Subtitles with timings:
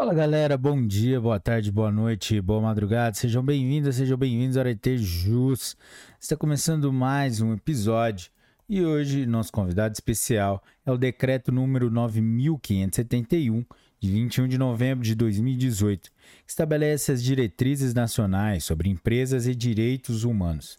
[0.00, 4.62] Fala galera, bom dia, boa tarde, boa noite, boa madrugada, sejam bem-vindas, sejam bem-vindos ao
[4.62, 5.76] Arete Jus.
[6.18, 8.30] Está começando mais um episódio
[8.66, 13.62] e hoje nosso convidado especial é o decreto número 9571
[14.00, 20.24] de 21 de novembro de 2018, que estabelece as diretrizes nacionais sobre empresas e direitos
[20.24, 20.78] humanos.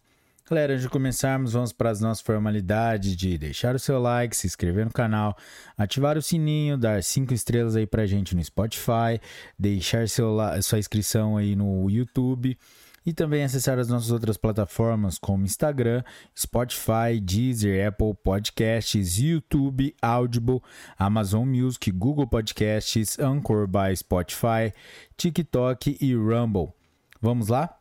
[0.51, 4.45] Galera, antes de começarmos, vamos para as nossas formalidades de deixar o seu like, se
[4.45, 5.33] inscrever no canal,
[5.77, 9.21] ativar o sininho, dar cinco estrelas aí pra gente no Spotify,
[9.57, 12.57] deixar seu, sua inscrição aí no YouTube
[13.05, 16.03] e também acessar as nossas outras plataformas como Instagram,
[16.37, 20.59] Spotify, Deezer, Apple Podcasts, YouTube, Audible,
[20.99, 24.73] Amazon Music, Google Podcasts, Anchor by Spotify,
[25.15, 26.73] TikTok e Rumble.
[27.21, 27.73] Vamos lá?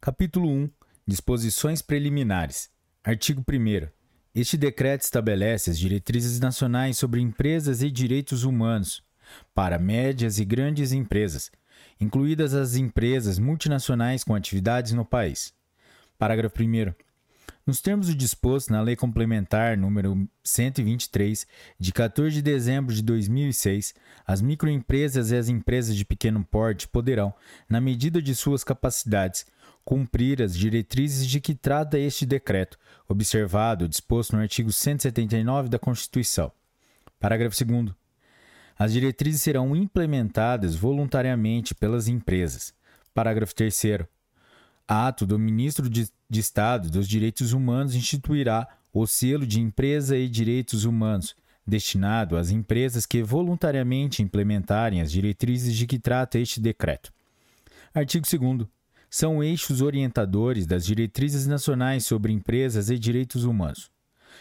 [0.00, 2.70] Capítulo 1 Disposições preliminares.
[3.04, 3.88] Artigo 1.
[4.34, 9.02] Este decreto estabelece as diretrizes nacionais sobre empresas e direitos humanos
[9.54, 11.52] para médias e grandes empresas,
[12.00, 15.52] incluídas as empresas multinacionais com atividades no país.
[16.18, 16.94] Parágrafo 1.
[17.66, 21.46] Nos termos do disposto na Lei Complementar número 123,
[21.78, 23.94] de 14 de dezembro de 2006,
[24.26, 27.34] as microempresas e as empresas de pequeno porte poderão,
[27.68, 29.46] na medida de suas capacidades,
[29.84, 35.78] cumprir as diretrizes de que trata este decreto, observado o disposto no artigo 179 da
[35.78, 36.50] Constituição.
[37.20, 37.92] Parágrafo 2.
[38.78, 42.74] As diretrizes serão implementadas voluntariamente pelas empresas.
[43.12, 43.82] Parágrafo 3.
[44.86, 50.28] Ato do Ministro de, de Estado dos Direitos Humanos instituirá o selo de empresa e
[50.28, 51.34] direitos humanos,
[51.66, 57.12] destinado às empresas que voluntariamente implementarem as diretrizes de que trata este decreto.
[57.94, 58.68] Artigo 2
[59.14, 63.88] são eixos orientadores das diretrizes nacionais sobre empresas e direitos humanos.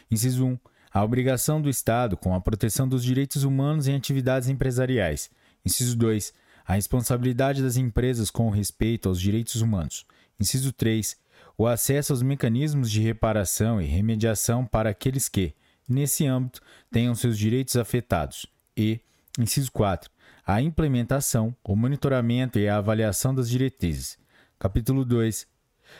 [0.09, 0.57] Inciso 1.
[0.91, 5.29] A obrigação do Estado com a proteção dos direitos humanos em atividades empresariais.
[5.63, 6.33] Inciso 2.
[6.65, 10.07] A responsabilidade das empresas com respeito aos direitos humanos.
[10.39, 11.17] Inciso 3.
[11.55, 15.53] O acesso aos mecanismos de reparação e remediação para aqueles que,
[15.87, 18.47] nesse âmbito, tenham seus direitos afetados.
[18.75, 18.99] E,
[19.37, 20.09] inciso 4.
[20.43, 24.22] A implementação, o monitoramento e a avaliação das diretrizes.
[24.63, 25.45] Capítulo 2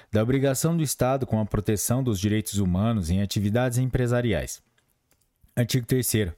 [0.10, 4.64] da obrigação do Estado com a proteção dos direitos humanos em atividades empresariais.
[5.54, 6.32] Artigo 3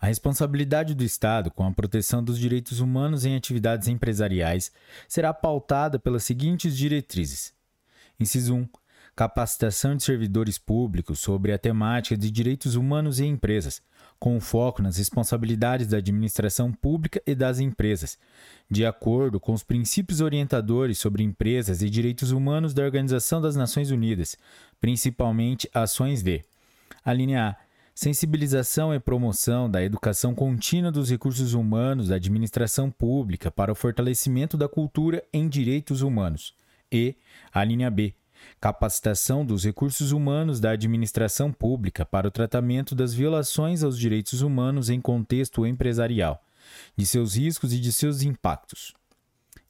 [0.00, 4.72] A responsabilidade do Estado com a proteção dos direitos humanos em atividades empresariais
[5.06, 7.54] será pautada pelas seguintes diretrizes:
[8.18, 8.68] Inciso 1.
[9.14, 13.80] Capacitação de servidores públicos sobre a temática de direitos humanos em empresas,
[14.20, 18.18] com foco nas responsabilidades da administração pública e das empresas,
[18.70, 23.90] de acordo com os princípios orientadores sobre empresas e direitos humanos da Organização das Nações
[23.90, 24.36] Unidas,
[24.78, 26.44] principalmente ações de:
[27.02, 27.70] a linha A.
[27.92, 34.56] Sensibilização e promoção da educação contínua dos recursos humanos da administração pública para o fortalecimento
[34.56, 36.54] da cultura em direitos humanos.
[36.90, 37.14] E
[37.52, 38.14] a linha B
[38.60, 44.90] capacitação dos recursos humanos da administração pública para o tratamento das violações aos direitos humanos
[44.90, 46.42] em contexto empresarial,
[46.96, 48.94] de seus riscos e de seus impactos.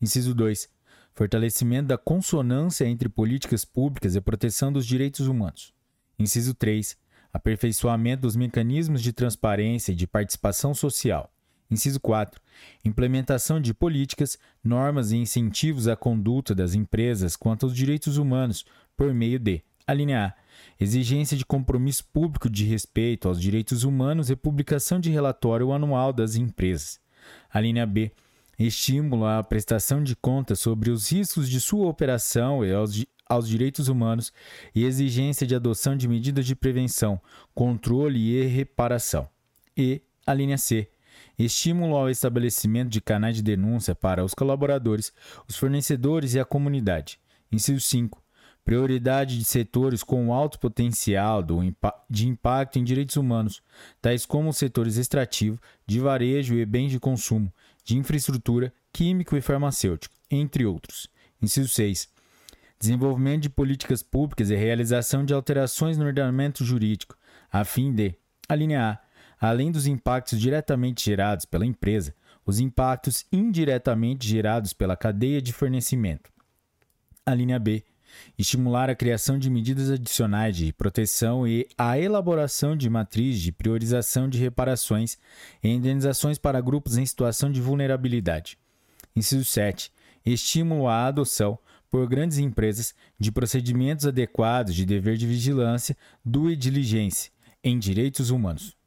[0.00, 0.68] Inciso 2.
[1.14, 5.72] Fortalecimento da consonância entre políticas públicas e proteção dos direitos humanos.
[6.18, 6.96] Inciso 3.
[7.32, 11.32] Aperfeiçoamento dos mecanismos de transparência e de participação social.
[11.70, 12.40] Inciso 4.
[12.84, 18.64] Implementação de políticas, normas e incentivos à conduta das empresas quanto aos direitos humanos
[18.96, 20.40] por meio de: a linha A.
[20.78, 26.34] Exigência de compromisso público de respeito aos direitos humanos e publicação de relatório anual das
[26.34, 26.98] empresas.
[27.52, 28.10] A linha B.
[28.58, 33.88] Estímulo à prestação de contas sobre os riscos de sua operação e aos, aos direitos
[33.88, 34.32] humanos
[34.74, 37.18] e exigência de adoção de medidas de prevenção,
[37.54, 39.26] controle e reparação.
[39.74, 40.90] E a linha C
[41.44, 45.12] estímulo ao estabelecimento de canais de denúncia para os colaboradores,
[45.48, 47.18] os fornecedores e a comunidade.
[47.50, 48.22] Inciso 5.
[48.64, 51.44] Prioridade de setores com alto potencial
[52.08, 53.62] de impacto em direitos humanos,
[54.02, 57.52] tais como os setores extrativo, de varejo e bens de consumo,
[57.82, 61.08] de infraestrutura, químico e farmacêutico, entre outros.
[61.40, 62.08] Inciso 6.
[62.78, 67.16] Desenvolvimento de políticas públicas e realização de alterações no ordenamento jurídico,
[67.50, 68.14] a fim de:
[68.48, 69.09] a linha A
[69.40, 72.14] além dos impactos diretamente gerados pela empresa,
[72.44, 76.30] os impactos indiretamente gerados pela cadeia de fornecimento.
[77.24, 77.82] A linha B.
[78.36, 84.28] Estimular a criação de medidas adicionais de proteção e a elaboração de matrizes de priorização
[84.28, 85.16] de reparações
[85.62, 88.58] e indenizações para grupos em situação de vulnerabilidade.
[89.14, 89.92] Inciso 7.
[90.26, 91.56] Estímulo à adoção,
[91.88, 97.30] por grandes empresas, de procedimentos adequados de dever de vigilância, do e diligência
[97.62, 98.79] em direitos humanos.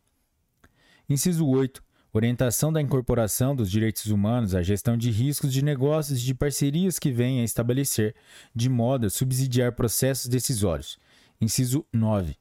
[1.14, 1.84] Inciso 8.
[2.12, 6.98] orientação da incorporação dos direitos humanos à gestão de riscos de negócios e de parcerias
[6.98, 8.16] que venha a estabelecer,
[8.54, 10.98] de modo a subsidiar processos decisórios.
[11.40, 12.36] Inciso 9.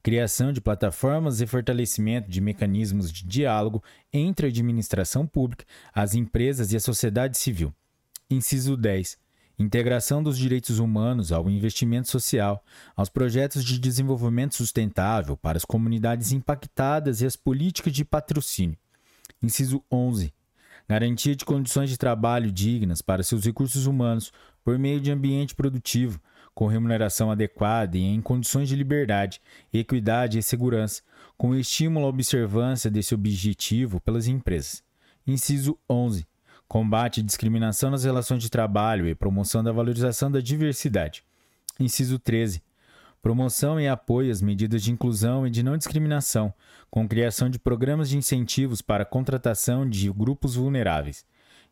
[0.00, 3.82] Criação de plataformas e fortalecimento de mecanismos de diálogo
[4.12, 7.74] entre a administração pública, as empresas e a sociedade civil.
[8.30, 9.18] Inciso 10
[9.58, 12.64] integração dos direitos humanos ao investimento social,
[12.96, 18.76] aos projetos de desenvolvimento sustentável para as comunidades impactadas e as políticas de patrocínio.
[19.42, 20.32] Inciso 11.
[20.88, 26.20] Garantia de condições de trabalho dignas para seus recursos humanos por meio de ambiente produtivo,
[26.54, 29.40] com remuneração adequada e em condições de liberdade,
[29.72, 31.02] equidade e segurança,
[31.36, 34.82] com estímulo à observância desse objetivo pelas empresas.
[35.26, 36.26] Inciso 11
[36.74, 41.22] combate à discriminação nas relações de trabalho e promoção da valorização da diversidade.
[41.78, 42.60] Inciso 13.
[43.22, 46.52] Promoção e apoio às medidas de inclusão e de não discriminação,
[46.90, 51.24] com criação de programas de incentivos para a contratação de grupos vulneráveis.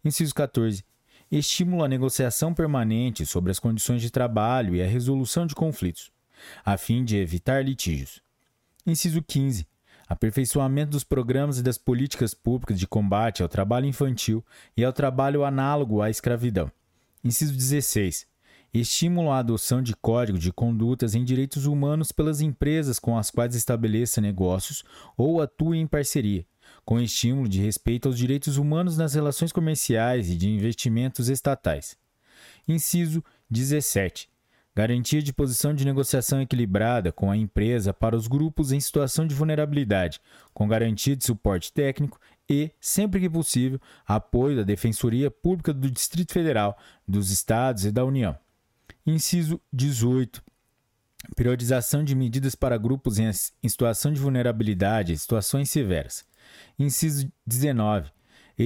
[0.04, 0.84] Inciso 14.
[1.32, 6.12] Estímulo à negociação permanente sobre as condições de trabalho e a resolução de conflitos,
[6.64, 8.22] a fim de evitar litígios.
[8.86, 9.66] Inciso 15
[10.08, 14.44] aperfeiçoamento dos programas e das políticas públicas de combate ao trabalho infantil
[14.76, 16.70] e ao trabalho análogo à escravidão.
[17.24, 18.26] Inciso 16.
[18.74, 23.54] Estímulo à adoção de código de condutas em direitos humanos pelas empresas com as quais
[23.54, 24.82] estabeleça negócios
[25.16, 26.46] ou atue em parceria,
[26.84, 31.96] com estímulo de respeito aos direitos humanos nas relações comerciais e de investimentos estatais.
[32.66, 34.31] Inciso 17
[34.74, 39.34] Garantia de posição de negociação equilibrada com a empresa para os grupos em situação de
[39.34, 40.18] vulnerabilidade,
[40.54, 46.32] com garantia de suporte técnico e, sempre que possível, apoio da Defensoria Pública do Distrito
[46.32, 48.34] Federal, dos Estados e da União.
[49.06, 50.42] Inciso 18.
[51.36, 53.30] Periodização de medidas para grupos em
[53.68, 56.24] situação de vulnerabilidade e situações severas.
[56.78, 58.10] Inciso 19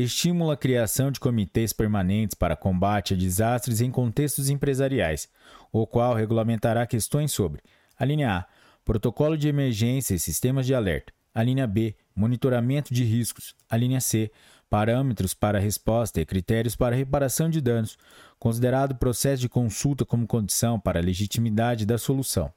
[0.03, 5.29] estimula a criação de comitês permanentes para combate a desastres em contextos empresariais,
[5.73, 7.63] o qual regulamentará questões sobre:
[7.99, 8.47] a linha A,
[8.85, 14.01] protocolo de emergência e sistemas de alerta, a linha B, monitoramento de riscos, a linha
[14.01, 14.31] C,
[14.69, 17.97] parâmetros para resposta e critérios para reparação de danos,
[18.39, 22.53] considerado processo de consulta como condição para a legitimidade da solução.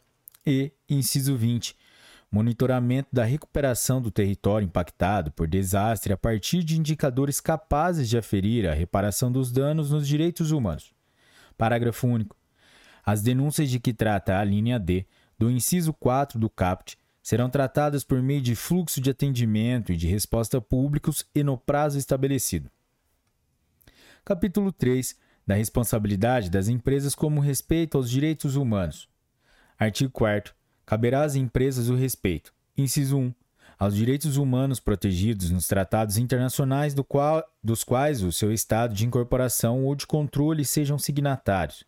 [0.45, 1.75] E, inciso 20,
[2.31, 8.67] monitoramento da recuperação do território impactado por desastre a partir de indicadores capazes de aferir
[8.67, 10.93] a reparação dos danos nos direitos humanos.
[11.57, 12.35] Parágrafo único.
[13.03, 15.05] As denúncias de que trata a linha D
[15.37, 20.07] do inciso 4 do CAPT serão tratadas por meio de fluxo de atendimento e de
[20.07, 22.69] resposta públicos e no prazo estabelecido.
[24.23, 29.09] Capítulo 3 da responsabilidade das empresas como respeito aos direitos humanos.
[29.79, 30.58] Artigo 4
[30.89, 32.51] caberá às empresas o respeito.
[32.75, 33.31] Inciso 1.
[33.77, 39.05] Aos direitos humanos protegidos nos tratados internacionais do qual, dos quais o seu estado de
[39.05, 41.83] incorporação ou de controle sejam signatários.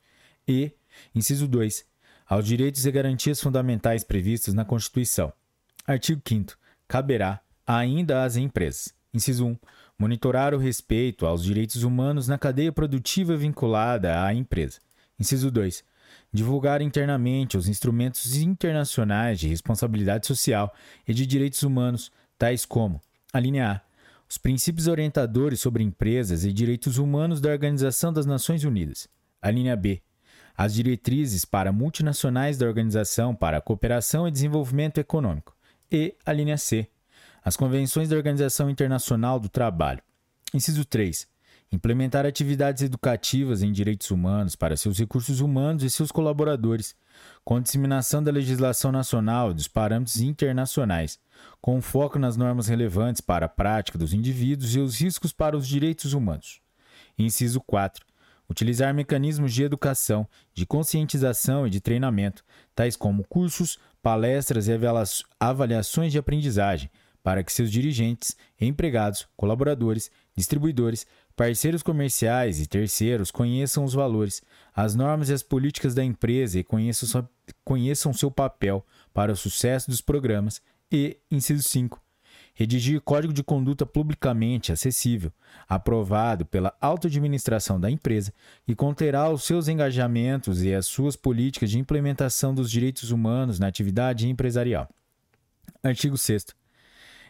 [0.47, 0.71] E,
[1.15, 1.83] inciso 2.
[2.29, 5.33] Aos direitos e garantias fundamentais previstos na Constituição.
[5.87, 6.53] Artigo 5.
[6.87, 8.93] Caberá ainda às empresas.
[9.11, 9.57] Inciso 1.
[9.97, 14.77] Monitorar o respeito aos direitos humanos na cadeia produtiva vinculada à empresa.
[15.19, 15.89] Inciso 2
[16.31, 20.73] divulgar internamente os instrumentos internacionais de responsabilidade social
[21.07, 23.01] e de direitos humanos, tais como:
[23.33, 23.81] a linha A,
[24.29, 29.07] os princípios orientadores sobre empresas e direitos humanos da Organização das Nações Unidas.
[29.41, 30.01] A linha B,
[30.55, 35.55] as diretrizes para multinacionais da Organização para a Cooperação e Desenvolvimento Econômico.
[35.91, 36.87] E a linha C,
[37.43, 40.01] as convenções da Organização Internacional do Trabalho.
[40.53, 41.30] Inciso 3
[41.71, 46.95] implementar atividades educativas em direitos humanos para seus recursos humanos e seus colaboradores,
[47.45, 51.17] com disseminação da legislação nacional e dos parâmetros internacionais,
[51.61, 55.67] com foco nas normas relevantes para a prática dos indivíduos e os riscos para os
[55.67, 56.59] direitos humanos.
[57.17, 58.05] Inciso 4.
[58.49, 62.43] Utilizar mecanismos de educação, de conscientização e de treinamento,
[62.75, 64.73] tais como cursos, palestras e
[65.39, 66.89] avaliações de aprendizagem,
[67.23, 71.05] para que seus dirigentes, empregados, colaboradores, distribuidores,
[71.41, 74.43] parceiros comerciais e terceiros conheçam os valores,
[74.75, 77.27] as normas e as políticas da empresa e conheçam,
[77.65, 80.61] conheçam seu papel para o sucesso dos programas.
[80.91, 81.99] E, inciso 5,
[82.53, 85.33] redigir código de conduta publicamente acessível,
[85.67, 88.31] aprovado pela auto-administração da empresa,
[88.63, 93.65] que conterá os seus engajamentos e as suas políticas de implementação dos direitos humanos na
[93.65, 94.87] atividade empresarial.
[95.81, 96.60] Artigo 6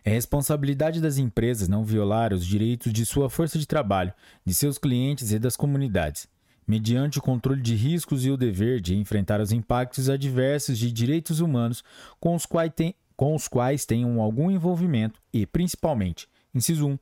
[0.04, 4.14] é responsabilidade das empresas não violar os direitos de sua força de trabalho,
[4.46, 6.28] de seus clientes e das comunidades,
[6.68, 11.40] mediante o controle de riscos e o dever de enfrentar os impactos adversos de direitos
[11.40, 11.84] humanos
[12.20, 17.00] com os quais, tem, com os quais tenham algum envolvimento e, principalmente, Inciso 1.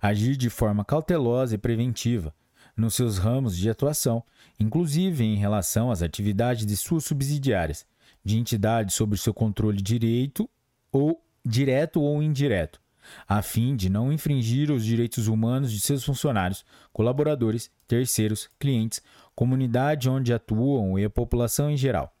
[0.00, 2.34] Agir de forma cautelosa e preventiva
[2.76, 4.22] nos seus ramos de atuação,
[4.58, 7.84] inclusive em relação às atividades de suas subsidiárias,
[8.24, 10.48] de entidades sob seu controle direito
[10.92, 12.78] ou direto ou indireto,
[13.26, 19.00] a fim de não infringir os direitos humanos de seus funcionários, colaboradores, terceiros, clientes,
[19.34, 22.14] comunidade onde atuam e a população em geral.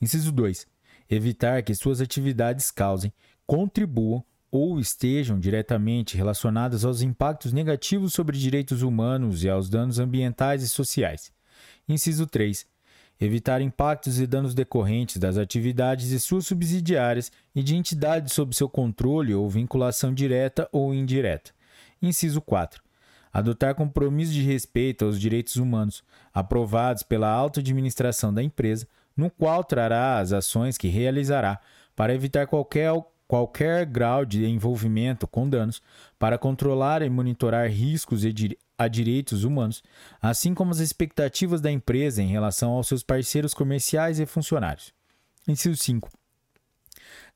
[0.00, 0.68] Inciso 2.
[1.10, 3.12] Evitar que suas atividades causem,
[3.44, 10.62] contribuam ou estejam diretamente relacionadas aos impactos negativos sobre direitos humanos e aos danos ambientais
[10.62, 11.32] e sociais.
[11.88, 12.64] Inciso 3.
[13.20, 18.68] Evitar impactos e danos decorrentes das atividades de suas subsidiárias e de entidades sob seu
[18.68, 21.50] controle ou vinculação direta ou indireta.
[22.00, 22.82] Inciso 4.
[23.30, 29.62] Adotar compromissos de respeito aos direitos humanos, aprovados pela alta administração da empresa, no qual
[29.62, 31.60] trará as ações que realizará
[31.94, 32.90] para evitar qualquer
[33.28, 35.80] qualquer grau de envolvimento com danos
[36.18, 38.24] para controlar e monitorar riscos
[38.80, 39.82] a direitos humanos,
[40.22, 44.90] assim como as expectativas da empresa em relação aos seus parceiros comerciais e funcionários.
[45.46, 46.10] Inciso 5.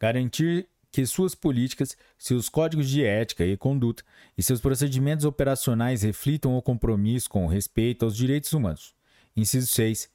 [0.00, 4.02] Garantir que suas políticas, seus códigos de ética e conduta
[4.38, 8.94] e seus procedimentos operacionais reflitam o compromisso com o respeito aos direitos humanos.
[9.36, 10.08] Inciso 6.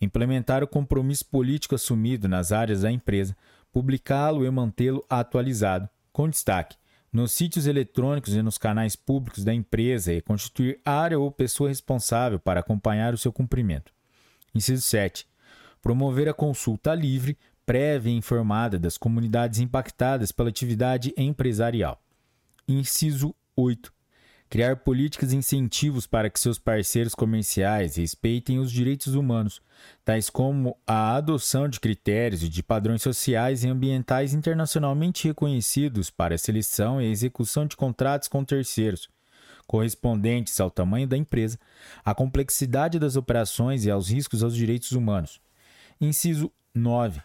[0.00, 3.36] Implementar o compromisso político assumido nas áreas da empresa
[3.72, 6.74] publicá-lo e mantê-lo atualizado, com destaque
[7.12, 12.38] nos sítios eletrônicos e nos canais públicos da empresa e constituir área ou pessoa responsável
[12.38, 13.92] para acompanhar o seu cumprimento.
[14.54, 15.26] Inciso 7.
[15.82, 22.02] Promover a consulta livre, prévia e informada das comunidades impactadas pela atividade empresarial.
[22.66, 23.92] Inciso 8
[24.52, 29.62] criar políticas e incentivos para que seus parceiros comerciais respeitem os direitos humanos,
[30.04, 36.34] tais como a adoção de critérios e de padrões sociais e ambientais internacionalmente reconhecidos para
[36.34, 39.08] a seleção e execução de contratos com terceiros,
[39.66, 41.58] correspondentes ao tamanho da empresa,
[42.04, 45.40] à complexidade das operações e aos riscos aos direitos humanos.
[45.98, 47.22] Inciso 9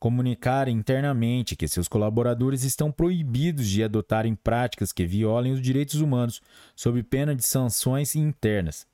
[0.00, 6.40] comunicar internamente que seus colaboradores estão proibidos de adotarem práticas que violem os direitos humanos,
[6.74, 8.86] sob pena de sanções internas.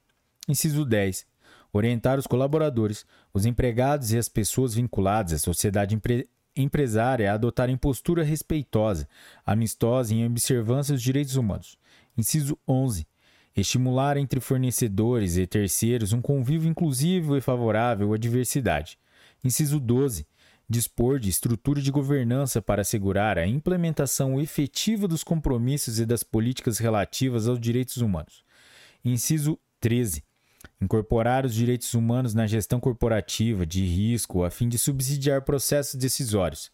[0.49, 1.25] Inciso 10.
[1.73, 7.77] Orientar os colaboradores, os empregados e as pessoas vinculadas à sociedade empre empresária a adotarem
[7.77, 9.07] postura respeitosa,
[9.45, 11.79] amistosa em observância dos direitos humanos.
[12.17, 13.07] Inciso 11
[13.57, 18.99] estimular entre fornecedores e terceiros um convívio inclusivo e favorável à diversidade.
[19.43, 20.27] Inciso 12
[20.69, 26.79] dispor de estrutura de governança para assegurar a implementação efetiva dos compromissos e das políticas
[26.79, 28.43] relativas aos direitos humanos.
[29.05, 30.25] Inciso 13.
[30.81, 36.71] Incorporar os direitos humanos na gestão corporativa de risco a fim de subsidiar processos decisórios.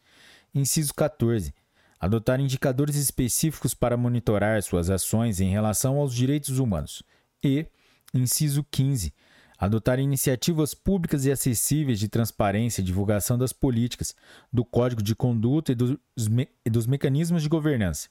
[0.54, 1.52] Inciso 14.
[2.00, 7.02] Adotar indicadores específicos para monitorar suas ações em relação aos direitos humanos.
[7.44, 7.66] E,
[8.14, 9.12] inciso 15
[9.62, 14.12] adotar iniciativas públicas e acessíveis de transparência e divulgação das políticas,
[14.52, 15.96] do código de conduta e dos,
[16.28, 18.08] me e dos mecanismos de governança.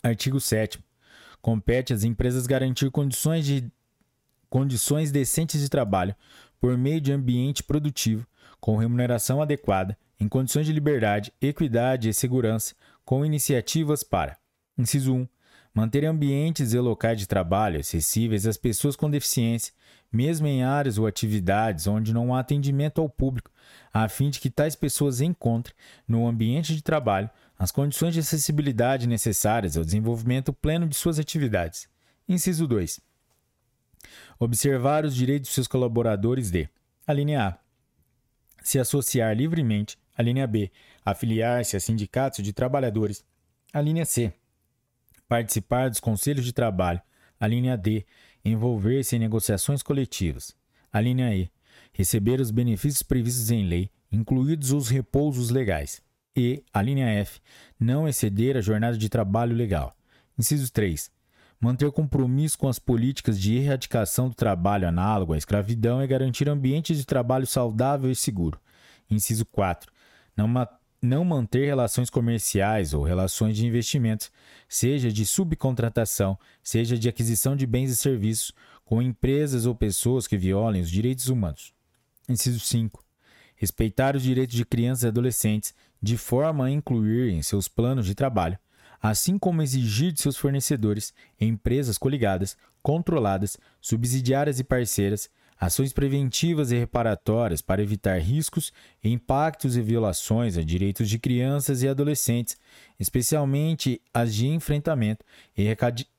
[0.00, 0.78] Artigo 7.
[1.42, 3.68] Compete às empresas garantir condições, de,
[4.48, 6.14] condições decentes de trabalho
[6.60, 8.24] por meio de ambiente produtivo,
[8.60, 14.38] com remuneração adequada, em condições de liberdade, equidade e segurança, com iniciativas para:
[14.78, 15.28] inciso 1
[15.74, 19.74] manter ambientes e locais de trabalho acessíveis às pessoas com deficiência,
[20.10, 23.50] mesmo em áreas ou atividades onde não há atendimento ao público,
[23.92, 25.74] a fim de que tais pessoas encontrem,
[26.06, 27.28] no ambiente de trabalho,
[27.58, 31.88] as condições de acessibilidade necessárias ao desenvolvimento pleno de suas atividades.
[32.28, 33.00] Inciso 2.
[34.38, 36.68] Observar os direitos de seus colaboradores de:
[37.06, 37.58] a linha A.
[38.62, 39.98] Se associar livremente.
[40.16, 40.70] A linha B.
[41.04, 43.24] Afiliar-se a sindicatos de trabalhadores.
[43.72, 44.32] A linha C
[45.28, 47.00] participar dos conselhos de trabalho.
[47.38, 48.06] A linha D,
[48.44, 50.54] envolver-se em negociações coletivas.
[50.92, 51.50] A linha E,
[51.92, 56.00] receber os benefícios previstos em lei, incluídos os repousos legais.
[56.36, 57.40] E, a linha F,
[57.78, 59.96] não exceder a jornada de trabalho legal.
[60.38, 61.10] Inciso 3.
[61.60, 66.98] Manter compromisso com as políticas de erradicação do trabalho análogo à escravidão e garantir ambientes
[66.98, 68.60] de trabalho saudável e seguro.
[69.08, 69.92] Inciso 4.
[70.36, 70.48] Não,
[71.04, 74.32] não manter relações comerciais ou relações de investimentos,
[74.68, 78.52] seja de subcontratação, seja de aquisição de bens e serviços,
[78.84, 81.72] com empresas ou pessoas que violem os direitos humanos.
[82.28, 83.04] Inciso 5.
[83.56, 88.14] Respeitar os direitos de crianças e adolescentes, de forma a incluir em seus planos de
[88.14, 88.58] trabalho,
[89.00, 96.78] assim como exigir de seus fornecedores, empresas coligadas, controladas, subsidiárias e parceiras, ações preventivas e
[96.78, 102.56] reparatórias para evitar riscos, impactos e violações a direitos de crianças e adolescentes,
[102.98, 105.24] especialmente as de enfrentamento
[105.56, 105.66] e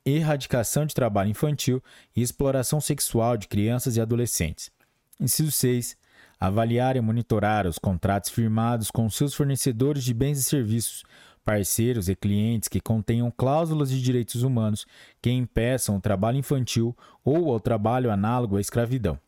[0.06, 1.84] erradicação de trabalho infantil
[2.15, 4.72] e exploração sexual de crianças e adolescentes.
[5.20, 5.98] Inciso 6.
[6.39, 11.04] Avaliar e monitorar os contratos firmados com seus fornecedores de bens e serviços,
[11.46, 14.86] parceiros e clientes que contenham cláusulas de direitos humanos
[15.22, 19.20] que impeçam o trabalho infantil ou o trabalho análogo à escravidão.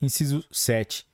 [0.00, 1.06] Inciso 7.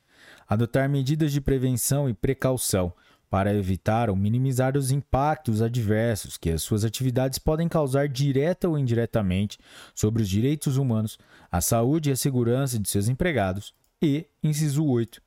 [0.49, 2.93] Adotar medidas de prevenção e precaução
[3.29, 8.79] para evitar ou minimizar os impactos adversos que as suas atividades podem causar direta ou
[8.79, 9.59] indiretamente
[9.95, 11.19] sobre os direitos humanos,
[11.53, 13.75] a saúde e a segurança de seus empregados.
[14.01, 15.21] E, inciso 8,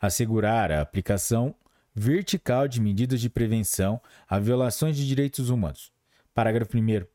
[0.00, 1.52] assegurar a aplicação
[1.94, 5.92] vertical de medidas de prevenção a violações de direitos humanos.
[6.34, 7.06] Parágrafo 1.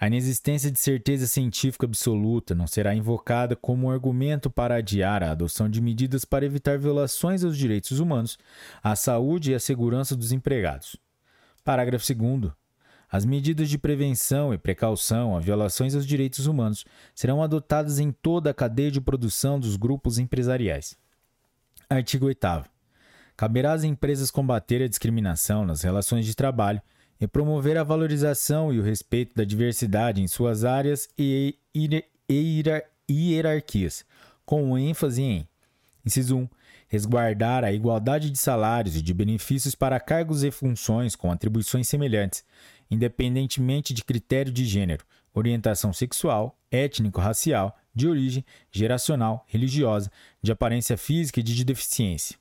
[0.00, 5.32] A inexistência de certeza científica absoluta não será invocada como um argumento para adiar a
[5.32, 8.38] adoção de medidas para evitar violações aos direitos humanos,
[8.80, 10.96] à saúde e à segurança dos empregados.
[11.64, 12.52] Parágrafo 2.
[13.10, 18.50] As medidas de prevenção e precaução a violações aos direitos humanos serão adotadas em toda
[18.50, 20.96] a cadeia de produção dos grupos empresariais.
[21.90, 22.77] Artigo 8.
[23.38, 26.82] Caberá às empresas combater a discriminação nas relações de trabalho
[27.20, 31.56] e promover a valorização e o respeito da diversidade em suas áreas e
[33.08, 34.04] hierarquias,
[34.44, 35.48] com ênfase em:
[36.04, 36.48] inciso 1.
[36.88, 42.44] Resguardar a igualdade de salários e de benefícios para cargos e funções com atribuições semelhantes,
[42.90, 50.10] independentemente de critério de gênero, orientação sexual, étnico-racial, de origem, geracional, religiosa,
[50.42, 52.36] de aparência física e de deficiência.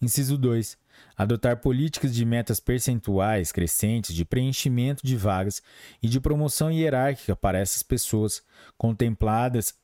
[0.00, 0.76] Inciso 2
[1.16, 5.62] adotar políticas de metas percentuais crescentes de preenchimento de vagas
[6.02, 8.42] e de promoção hierárquica para essas pessoas,
[8.76, 9.74] contempladas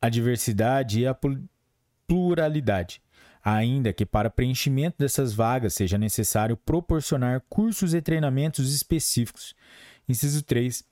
[0.00, 1.16] a diversidade e a
[2.06, 3.02] pluralidade,
[3.42, 9.54] ainda que para preenchimento dessas vagas seja necessário proporcionar cursos e treinamentos específicos.
[10.08, 10.84] Inciso 3.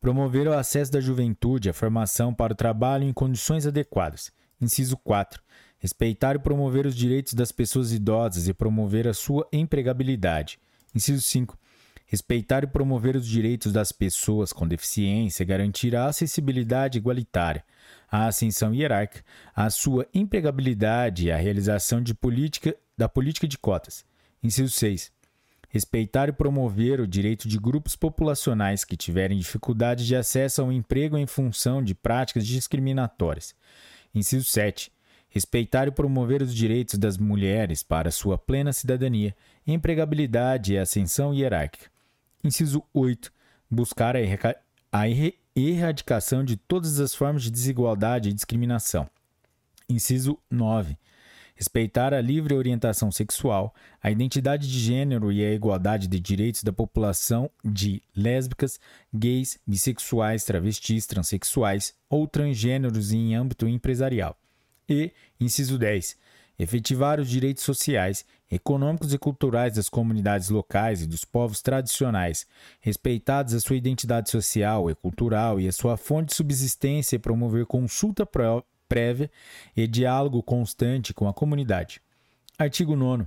[0.00, 4.32] Promover o acesso da juventude à formação para o trabalho em condições adequadas.
[4.60, 5.42] Inciso 4
[5.78, 10.58] Respeitar e promover os direitos das pessoas idosas e promover a sua empregabilidade.
[10.92, 11.56] Inciso 5.
[12.04, 17.62] Respeitar e promover os direitos das pessoas com deficiência garantir a acessibilidade igualitária,
[18.10, 24.04] a ascensão hierárquica, a sua empregabilidade e a realização de política, da política de cotas.
[24.42, 25.12] Inciso 6.
[25.68, 31.16] Respeitar e promover o direito de grupos populacionais que tiverem dificuldade de acesso ao emprego
[31.16, 33.54] em função de práticas discriminatórias.
[34.12, 34.90] Inciso 7
[35.28, 39.34] respeitar e promover os direitos das mulheres para sua plena cidadania,
[39.66, 41.90] empregabilidade e ascensão hierárquica.
[42.42, 43.32] Inciso 8.
[43.70, 44.20] Buscar a,
[44.92, 45.04] a
[45.54, 49.08] erradicação de todas as formas de desigualdade e discriminação.
[49.88, 50.96] Inciso 9.
[51.54, 56.72] Respeitar a livre orientação sexual, a identidade de gênero e a igualdade de direitos da
[56.72, 58.78] população de lésbicas,
[59.12, 64.38] gays, bissexuais, travestis, transexuais ou transgêneros em âmbito empresarial.
[64.88, 66.16] E, inciso 10,
[66.58, 72.46] efetivar os direitos sociais, econômicos e culturais das comunidades locais e dos povos tradicionais,
[72.80, 77.66] respeitados a sua identidade social e cultural e a sua fonte de subsistência e promover
[77.66, 78.26] consulta
[78.88, 79.30] prévia
[79.76, 82.00] e diálogo constante com a comunidade.
[82.58, 83.26] Artigo 9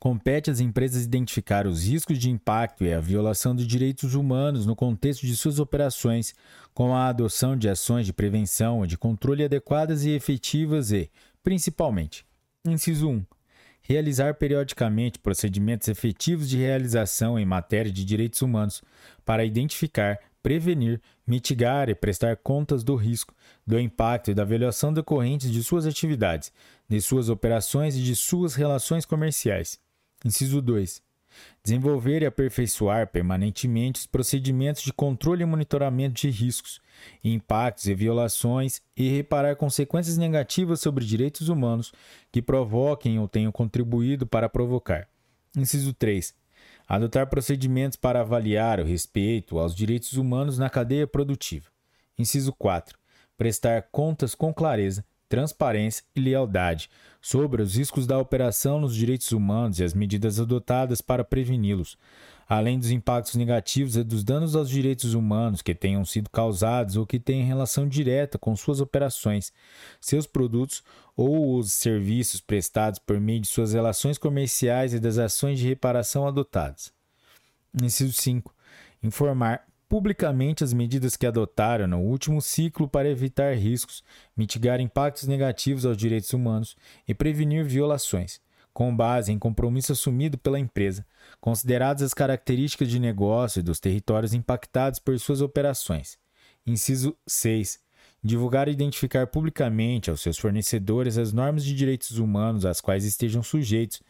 [0.00, 4.74] compete às empresas identificar os riscos de impacto e a violação de direitos humanos no
[4.74, 6.34] contexto de suas operações,
[6.72, 11.10] com a adoção de ações de prevenção e de controle adequadas e efetivas e,
[11.44, 12.24] principalmente,
[12.64, 13.26] inciso 1.
[13.82, 18.82] Realizar periodicamente procedimentos efetivos de realização em matéria de direitos humanos
[19.22, 23.34] para identificar, prevenir, mitigar e prestar contas do risco,
[23.66, 26.50] do impacto e da avaliação decorrentes de suas atividades,
[26.88, 29.78] de suas operações e de suas relações comerciais.
[30.24, 31.02] Inciso 2.
[31.62, 36.80] Desenvolver e aperfeiçoar permanentemente os procedimentos de controle e monitoramento de riscos,
[37.22, 41.92] impactos e violações e reparar consequências negativas sobre direitos humanos
[42.32, 45.08] que provoquem ou tenham contribuído para provocar.
[45.56, 46.34] Inciso 3.
[46.86, 51.70] Adotar procedimentos para avaliar o respeito aos direitos humanos na cadeia produtiva.
[52.18, 52.98] Inciso 4.
[53.38, 56.90] Prestar contas com clareza transparência e lealdade
[57.22, 61.96] sobre os riscos da operação nos direitos humanos e as medidas adotadas para preveni-los,
[62.48, 67.06] além dos impactos negativos e dos danos aos direitos humanos que tenham sido causados ou
[67.06, 69.52] que tenham relação direta com suas operações,
[70.00, 70.82] seus produtos
[71.16, 76.26] ou os serviços prestados por meio de suas relações comerciais e das ações de reparação
[76.26, 76.92] adotadas.
[77.80, 78.52] Inciso 5.
[79.00, 84.04] Informar publicamente as medidas que adotaram no último ciclo para evitar riscos,
[84.36, 86.76] mitigar impactos negativos aos direitos humanos
[87.08, 88.40] e prevenir violações,
[88.72, 91.04] com base em compromisso assumido pela empresa,
[91.40, 96.16] consideradas as características de negócio dos territórios impactados por suas operações.
[96.64, 97.80] Inciso 6.
[98.22, 103.42] Divulgar e identificar publicamente aos seus fornecedores as normas de direitos humanos às quais estejam
[103.42, 104.00] sujeitos,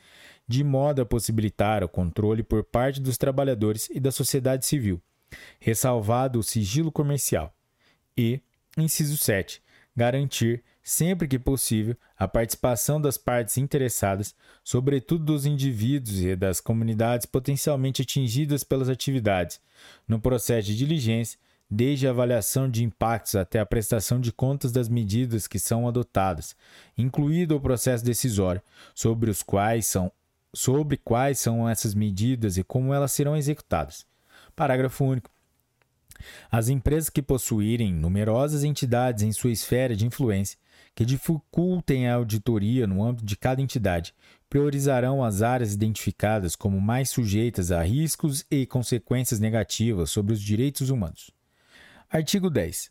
[0.46, 5.00] de modo a possibilitar o controle por parte dos trabalhadores e da sociedade civil,
[5.58, 7.54] ressalvado o sigilo comercial.
[8.16, 8.40] E,
[8.76, 9.62] inciso 7,
[9.96, 17.26] garantir, sempre que possível, a participação das partes interessadas, sobretudo dos indivíduos e das comunidades
[17.26, 19.60] potencialmente atingidas pelas atividades,
[20.06, 21.38] no processo de diligência,
[21.70, 26.56] desde a avaliação de impactos até a prestação de contas das medidas que são adotadas,
[26.98, 28.60] incluído o processo decisório,
[28.94, 30.10] sobre os quais são
[30.52, 34.04] sobre quais são essas medidas e como elas serão executadas.
[34.60, 35.30] Parágrafo único.
[36.50, 40.58] As empresas que possuírem numerosas entidades em sua esfera de influência
[40.94, 44.12] que dificultem a auditoria no âmbito de cada entidade
[44.50, 50.90] priorizarão as áreas identificadas como mais sujeitas a riscos e consequências negativas sobre os direitos
[50.90, 51.30] humanos.
[52.10, 52.90] Artigo 10.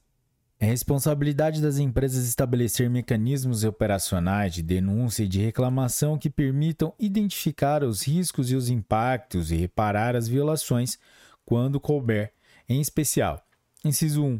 [0.59, 7.83] É responsabilidade das empresas estabelecer mecanismos operacionais de denúncia e de reclamação que permitam identificar
[7.83, 10.97] os riscos e os impactos e reparar as violações
[11.49, 12.31] quando couber,
[12.69, 13.43] em especial.
[13.83, 14.39] Inciso 1.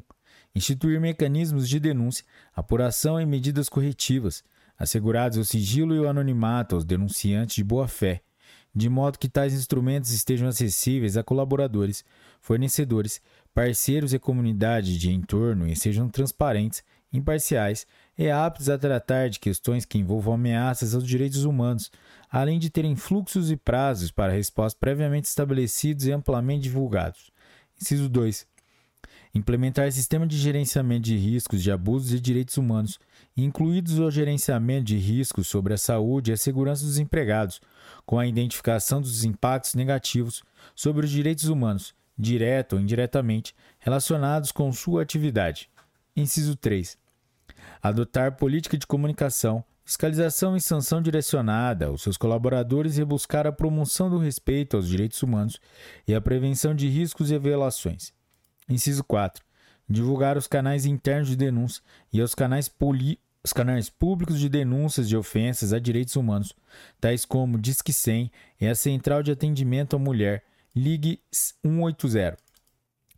[0.53, 2.23] Instituir mecanismos de denúncia,
[2.55, 4.43] apuração e medidas corretivas,
[4.77, 8.21] assegurados o sigilo e o anonimato aos denunciantes de boa-fé,
[8.75, 12.05] de modo que tais instrumentos estejam acessíveis a colaboradores,
[12.39, 13.19] fornecedores
[13.55, 19.83] parceiros e comunidade de entorno e sejam transparentes, imparciais e aptos a tratar de questões
[19.83, 21.91] que envolvam ameaças aos direitos humanos,
[22.29, 27.31] além de terem fluxos e prazos para resposta previamente estabelecidos e amplamente divulgados.
[27.81, 28.47] Inciso 2.
[29.33, 32.99] Implementar sistema de gerenciamento de riscos de abusos de direitos humanos,
[33.37, 37.61] incluídos o gerenciamento de riscos sobre a saúde e a segurança dos empregados,
[38.05, 40.43] com a identificação dos impactos negativos
[40.75, 45.69] sobre os direitos humanos, direta ou indiretamente, relacionados com sua atividade.
[46.15, 46.97] Inciso 3.
[47.81, 54.07] Adotar política de comunicação, fiscalização e sanção direcionada aos seus colaboradores e buscar a promoção
[54.07, 55.59] do respeito aos direitos humanos
[56.07, 58.13] e a prevenção de riscos e violações.
[58.69, 59.43] Inciso 4.
[59.89, 61.81] Divulgar os canais internos de denúncia
[62.13, 66.53] e os canais, poli os canais públicos de denúncias de ofensas a direitos humanos,
[67.01, 70.43] tais como Disque 100 e a Central de Atendimento à Mulher,
[70.75, 72.37] Ligue 180,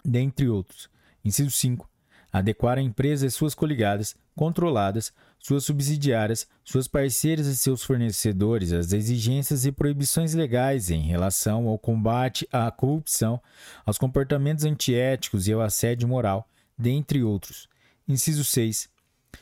[0.06, 0.90] dentre outros.
[1.26, 1.90] Inciso 5.
[2.32, 8.94] Adequar a empresa e suas coligadas, controladas, suas subsidiárias, suas parceiras e seus fornecedores às
[8.94, 13.42] exigências e proibições legais em relação ao combate à corrupção,
[13.84, 17.68] aos comportamentos antiéticos e ao assédio moral, dentre outros.
[18.08, 18.88] Inciso 6.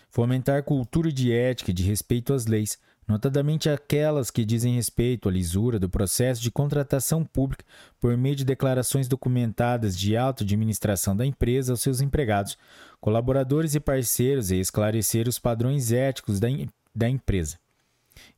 [0.09, 2.79] Fomentar cultura de ética e de respeito às leis,
[3.10, 7.65] notadamente aquelas que dizem respeito à lisura do processo de contratação pública
[8.00, 12.56] por meio de declarações documentadas de auto-administração da empresa aos seus empregados,
[13.02, 16.48] colaboradores e parceiros e esclarecer os padrões éticos da,
[16.93, 17.58] da empresa.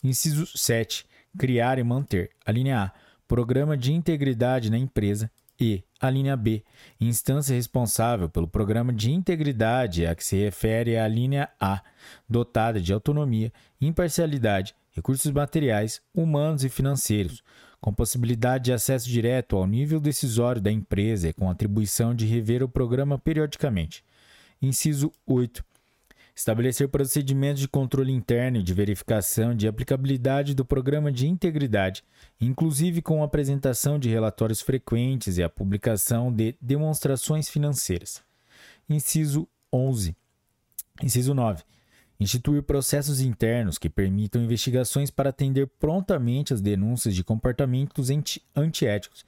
[0.02, 1.06] Inciso 7.
[1.38, 2.30] Criar e manter.
[2.46, 2.92] A linha A.
[3.28, 5.30] Programa de integridade na empresa.
[5.62, 6.63] E, a linha B,
[7.00, 11.84] instância responsável pelo programa de integridade a que se refere a linha A,
[12.28, 17.43] dotada de autonomia, imparcialidade, recursos materiais, humanos e financeiros,
[17.80, 22.63] com possibilidade de acesso direto ao nível decisório da empresa e com atribuição de rever
[22.63, 24.04] o programa periodicamente.
[24.60, 25.63] Inciso 8.
[26.36, 32.04] Estabelecer procedimentos de controle interno e de verificação de aplicabilidade do programa de integridade,
[32.39, 38.24] inclusive com a apresentação de relatórios frequentes e a publicação de demonstrações financeiras.
[38.89, 40.15] Inciso 11.
[41.04, 41.63] Inciso 9.
[42.20, 48.10] Instituir processos internos que permitam investigações para atender prontamente as denúncias de comportamentos
[48.56, 49.26] antiéticos,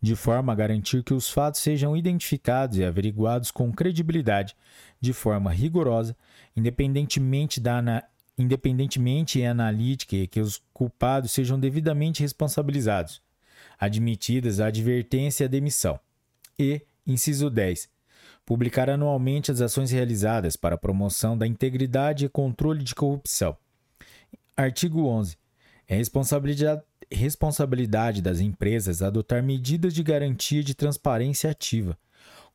[0.00, 4.56] de forma a garantir que os fatos sejam identificados e averiguados com credibilidade,
[5.00, 6.16] de forma rigorosa,
[6.56, 8.04] independentemente da
[8.36, 13.22] independentemente e analítica que os culpados sejam devidamente responsabilizados,
[13.78, 16.00] admitidas a advertência e a demissão.
[16.58, 17.88] E, inciso 10,
[18.44, 23.56] publicar anualmente as ações realizadas para a promoção da integridade e controle de corrupção.
[24.56, 25.36] Artigo 11.
[25.86, 31.98] É responsabilidade, responsabilidade das empresas adotar medidas de garantia de transparência ativa,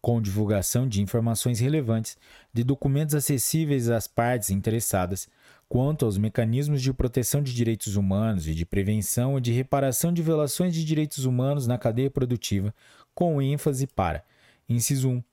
[0.02, 2.18] com divulgação de informações relevantes,
[2.54, 5.28] de documentos acessíveis às partes interessadas,
[5.68, 10.22] quanto aos mecanismos de proteção de direitos humanos e de prevenção e de reparação de
[10.22, 12.74] violações de direitos humanos na cadeia produtiva,
[13.14, 14.24] com ênfase para
[14.70, 15.24] Inciso 1.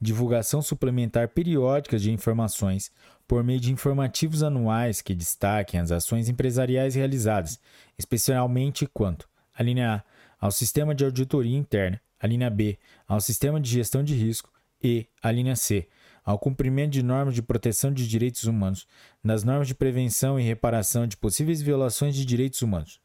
[0.00, 2.90] Divulgação suplementar periódica de informações
[3.26, 7.58] por meio de informativos anuais que destaquem as ações empresariais realizadas,
[7.98, 10.04] especialmente quanto: a linha
[10.38, 14.50] A, ao sistema de auditoria interna, a linha B, ao sistema de gestão de risco
[14.82, 15.88] e a linha C,
[16.24, 18.86] ao cumprimento de normas de proteção de direitos humanos,
[19.24, 23.00] das normas de prevenção e reparação de possíveis violações de direitos humanos.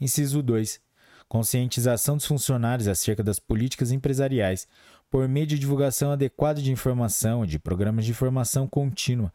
[0.00, 0.80] Inciso 2.
[1.28, 4.66] Conscientização dos funcionários acerca das políticas empresariais
[5.10, 9.32] por meio de divulgação adequada de informação e de programas de informação contínua,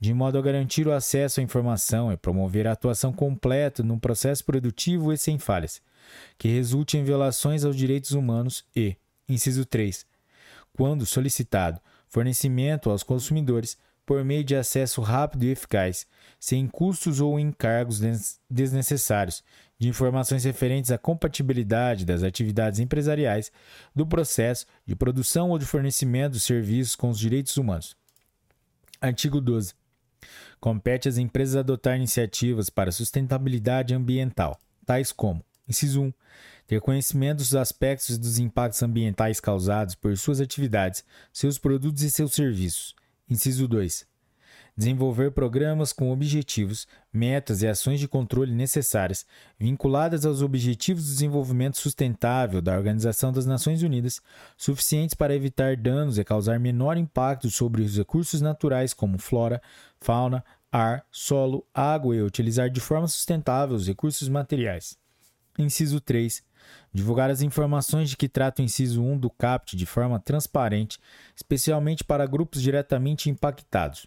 [0.00, 4.44] de modo a garantir o acesso à informação e promover a atuação completa num processo
[4.44, 5.80] produtivo e sem falhas,
[6.38, 8.96] que resulte em violações aos direitos humanos e,
[9.28, 10.06] inciso 3,
[10.72, 16.06] quando solicitado, fornecimento aos consumidores por meio de acesso rápido e eficaz,
[16.38, 18.00] sem custos ou encargos
[18.50, 19.44] desnecessários,
[19.78, 23.50] de informações referentes à compatibilidade das atividades empresariais
[23.94, 27.96] do processo de produção ou de fornecimento de serviços com os direitos humanos.
[29.00, 29.74] Artigo 12.
[30.60, 36.12] Compete às empresas adotar iniciativas para sustentabilidade ambiental, tais como: inciso 1.
[36.66, 42.10] Ter conhecimento dos aspectos e dos impactos ambientais causados por suas atividades, seus produtos e
[42.10, 42.94] seus serviços.
[43.28, 44.10] Inciso 2.
[44.76, 49.26] Desenvolver programas com objetivos, metas e ações de controle necessárias,
[49.58, 54.20] vinculadas aos Objetivos de Desenvolvimento Sustentável da Organização das Nações Unidas,
[54.56, 59.60] suficientes para evitar danos e causar menor impacto sobre os recursos naturais como flora,
[60.00, 64.99] fauna, ar, solo, água e utilizar de forma sustentável os recursos materiais.
[65.62, 66.42] Inciso 3.
[66.92, 70.98] Divulgar as informações de que trata o inciso 1 do CAPT de forma transparente,
[71.36, 74.06] especialmente para grupos diretamente impactados.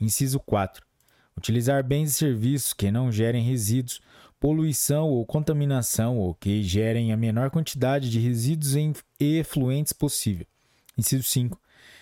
[0.00, 0.84] Inciso 4.
[1.36, 4.00] Utilizar bens e serviços que não gerem resíduos,
[4.38, 10.46] poluição ou contaminação ou que gerem a menor quantidade de resíduos e efluentes possível.
[10.98, 11.60] Inciso 5.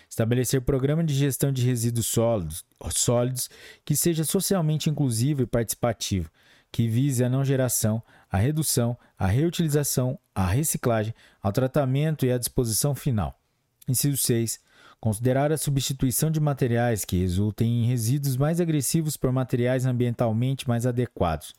[0.08, 3.48] Estabelecer programa de gestão de resíduos sólidos, sólidos
[3.84, 6.30] que seja socialmente inclusivo e participativo,
[6.72, 12.38] que vise a não geração, a redução, a reutilização, a reciclagem, ao tratamento e à
[12.38, 13.38] disposição final.
[13.86, 14.58] Inciso 6.
[14.98, 20.86] Considerar a substituição de materiais que resultem em resíduos mais agressivos por materiais ambientalmente mais
[20.86, 21.52] adequados.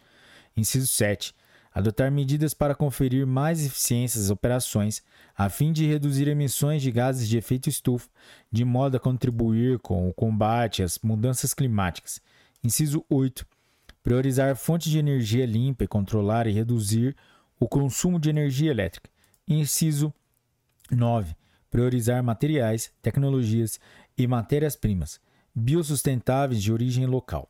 [0.58, 1.36] Inciso 7.
[1.76, 5.04] Adotar medidas para conferir mais eficiência às operações,
[5.36, 8.10] a fim de reduzir emissões de gases de efeito estufa,
[8.52, 12.22] de modo a contribuir com o combate às mudanças climáticas.
[12.64, 13.46] Inciso 8
[14.04, 17.16] priorizar fontes de energia limpa e controlar e reduzir
[17.58, 19.10] o consumo de energia elétrica.
[19.48, 20.14] Inciso
[20.92, 21.34] 9.
[21.72, 23.80] Priorizar materiais, tecnologias
[24.18, 25.20] e matérias-primas
[25.56, 27.50] biossustentáveis de origem local.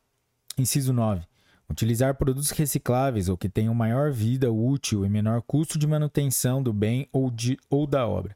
[0.58, 1.26] Inciso 9.
[1.70, 6.72] Utilizar produtos recicláveis ou que tenham maior vida útil e menor custo de manutenção do
[6.72, 8.36] bem ou, de, ou da obra.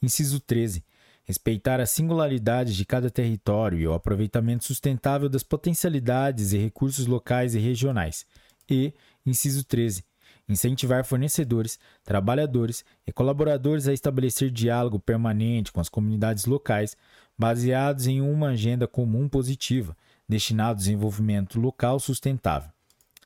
[0.00, 0.84] Inciso 13
[1.26, 7.54] respeitar a singularidade de cada território e o aproveitamento sustentável das potencialidades e recursos locais
[7.54, 8.24] e regionais.
[8.70, 10.04] E, inciso 13,
[10.48, 16.96] incentivar fornecedores, trabalhadores e colaboradores a estabelecer diálogo permanente com as comunidades locais,
[17.36, 19.96] baseados em uma agenda comum positiva,
[20.28, 22.70] destinada ao desenvolvimento local sustentável.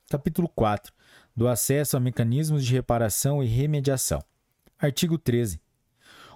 [0.09, 0.91] Capítulo 4
[1.35, 4.21] do acesso a mecanismos de reparação e remediação.
[4.77, 5.59] Artigo 13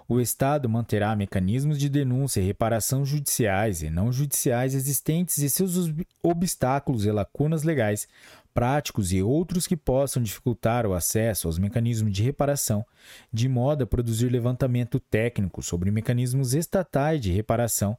[0.08, 5.92] o Estado manterá mecanismos de denúncia e reparação judiciais e não judiciais existentes e seus
[6.22, 8.06] obstáculos e lacunas legais,
[8.54, 12.86] práticos e outros que possam dificultar o acesso aos mecanismos de reparação,
[13.32, 17.98] de modo a produzir levantamento técnico sobre mecanismos estatais de reparação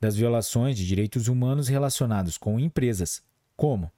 [0.00, 3.22] das violações de direitos humanos relacionados com empresas,
[3.56, 3.90] como: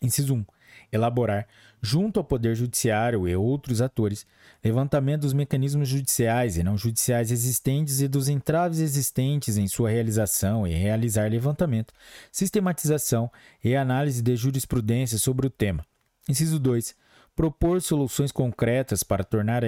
[0.00, 0.57] inciso 1
[0.92, 1.46] elaborar,
[1.80, 4.26] junto ao Poder Judiciário e outros atores,
[4.62, 10.66] levantamento dos mecanismos judiciais e não judiciais existentes e dos entraves existentes em sua realização
[10.66, 11.94] e realizar levantamento,
[12.32, 13.30] sistematização
[13.62, 15.84] e análise de jurisprudência sobre o tema.
[16.28, 16.94] Inciso 2.
[17.34, 19.62] Propor soluções concretas para tornar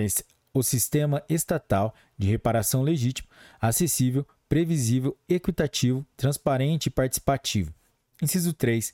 [0.52, 3.28] o sistema estatal de reparação legítimo,
[3.60, 7.72] acessível, previsível, equitativo, transparente e participativo.
[8.20, 8.92] Inciso 3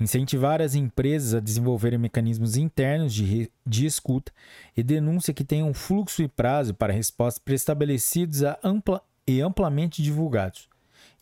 [0.00, 4.32] incentivar as empresas a desenvolverem mecanismos internos de, de escuta
[4.76, 10.68] e denúncia que tenham fluxo e prazo para respostas preestabelecidos ampla, e amplamente divulgados.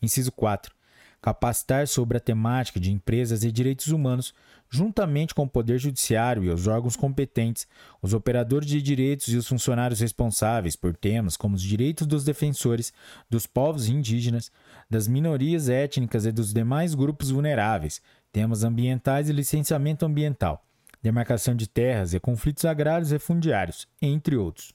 [0.01, 0.73] Inciso 4.
[1.21, 4.33] Capacitar sobre a temática de empresas e direitos humanos,
[4.69, 7.67] juntamente com o Poder Judiciário e os órgãos competentes,
[8.01, 12.93] os operadores de direitos e os funcionários responsáveis por temas como os direitos dos defensores,
[13.29, 14.49] dos povos indígenas,
[14.89, 20.63] das minorias étnicas e dos demais grupos vulneráveis, temas ambientais e licenciamento ambiental,
[21.01, 24.73] demarcação de terras e conflitos agrários e fundiários, entre outros.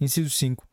[0.00, 0.66] Inciso 5.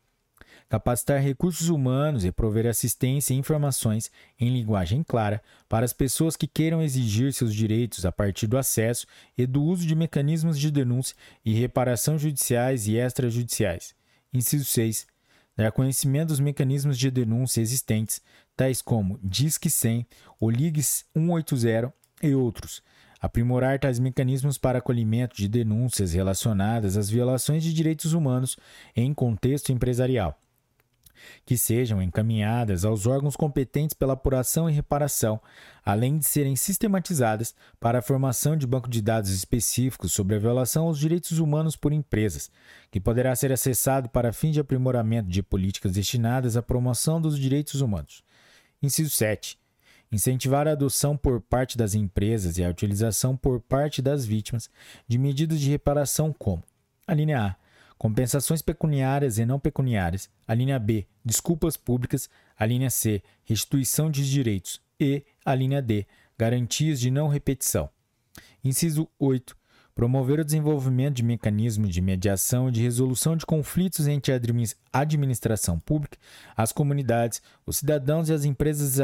[0.68, 6.46] capacitar recursos humanos e prover assistência e informações em linguagem clara para as pessoas que
[6.46, 11.16] queiram exigir seus direitos a partir do acesso e do uso de mecanismos de denúncia
[11.44, 13.94] e reparação judiciais e extrajudiciais.
[14.32, 15.06] Inciso 6.
[15.56, 18.20] Dar conhecimento dos mecanismos de denúncia existentes,
[18.56, 20.06] tais como Disque 100,
[20.40, 22.82] o Ligue 180 e outros.
[23.20, 28.56] Aprimorar tais mecanismos para acolhimento de denúncias relacionadas às violações de direitos humanos
[28.94, 30.38] em contexto empresarial
[31.44, 35.40] que sejam encaminhadas aos órgãos competentes pela apuração e reparação,
[35.84, 40.86] além de serem sistematizadas para a formação de banco de dados específicos sobre a violação
[40.86, 42.50] aos direitos humanos por empresas,
[42.90, 47.80] que poderá ser acessado para fim de aprimoramento de políticas destinadas à promoção dos direitos
[47.80, 48.22] humanos.
[48.82, 49.58] Inciso 7.
[50.14, 54.70] Incentivar a adoção por parte das empresas e a utilização por parte das vítimas
[55.08, 56.62] de medidas de reparação como:
[57.04, 57.56] a linha A
[57.98, 60.30] compensações pecuniárias e não pecuniárias.
[60.46, 62.30] A linha B, desculpas públicas.
[62.56, 64.80] A linha C, restituição de direitos.
[65.00, 66.06] E a linha D,
[66.38, 67.90] garantias de não repetição.
[68.62, 69.56] Inciso 8.
[69.96, 74.40] Promover o desenvolvimento de mecanismos de mediação e de resolução de conflitos entre a
[74.92, 76.18] administração pública,
[76.56, 79.00] as comunidades, os cidadãos e as empresas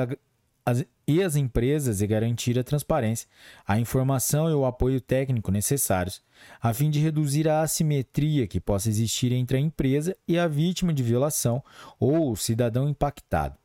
[0.65, 3.29] as, e as empresas e garantir a transparência,
[3.67, 6.23] a informação e o apoio técnico necessários,
[6.61, 10.93] a fim de reduzir a assimetria que possa existir entre a empresa e a vítima
[10.93, 11.63] de violação
[11.99, 13.57] ou o cidadão impactado.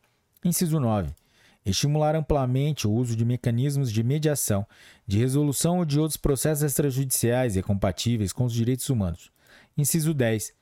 [0.44, 1.12] Inciso 9.
[1.66, 4.68] Estimular amplamente o uso de mecanismos de mediação,
[5.08, 9.32] de resolução ou de outros processos extrajudiciais e compatíveis com os direitos humanos.
[9.76, 10.54] Inciso 10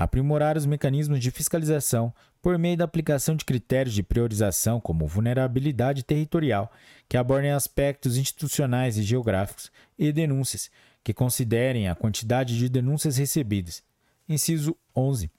[0.00, 2.10] aprimorar os mecanismos de fiscalização
[2.40, 6.72] por meio da aplicação de critérios de priorização como vulnerabilidade territorial,
[7.06, 10.70] que abordem aspectos institucionais e geográficos, e denúncias,
[11.04, 13.82] que considerem a quantidade de denúncias recebidas.
[14.26, 15.30] Inciso 11.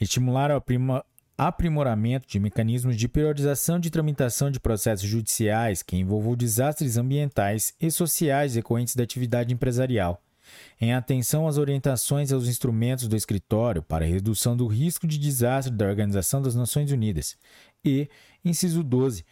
[0.00, 0.62] Estimular o
[1.36, 7.90] aprimoramento de mecanismos de priorização de tramitação de processos judiciais que envolvam desastres ambientais e
[7.90, 10.22] sociais decorrentes da atividade empresarial
[10.80, 15.74] em atenção às orientações e aos instrumentos do escritório para redução do risco de desastre
[15.74, 17.36] da Organização das Nações Unidas.
[17.84, 18.08] E,
[18.44, 19.24] inciso 12,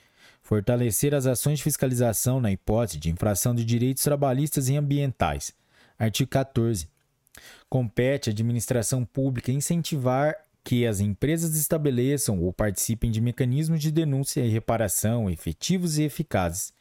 [0.43, 5.53] fortalecer as ações de fiscalização na hipótese de infração de direitos trabalhistas e ambientais.
[5.99, 6.89] Artigo 14.
[7.69, 10.35] Compete à administração pública incentivar
[10.67, 16.73] que as empresas estabeleçam ou participem de mecanismos de denúncia e reparação efetivos e eficazes,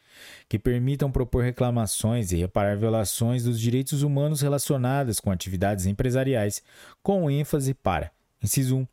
[0.48, 6.62] que permitam propor reclamações e reparar violações dos direitos humanos relacionadas com atividades empresariais,
[7.02, 8.88] com ênfase para: inciso 1.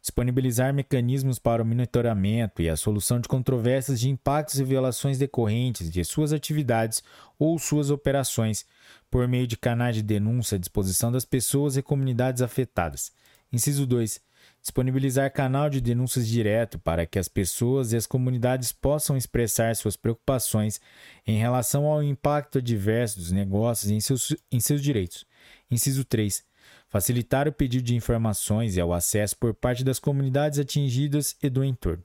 [0.00, 5.90] Disponibilizar mecanismos para o monitoramento e a solução de controvérsias de impactos e violações decorrentes
[5.90, 7.02] de suas atividades
[7.36, 8.64] ou suas operações,
[9.10, 13.10] por meio de canais de denúncia à disposição das pessoas e comunidades afetadas.
[13.52, 14.25] Inciso 2
[14.66, 19.96] disponibilizar canal de denúncias direto para que as pessoas e as comunidades possam expressar suas
[19.96, 20.80] preocupações
[21.24, 25.24] em relação ao impacto adverso dos negócios em seus, em seus direitos.
[25.70, 26.44] Inciso 3.
[26.88, 31.62] Facilitar o pedido de informações e ao acesso por parte das comunidades atingidas e do
[31.62, 32.02] entorno.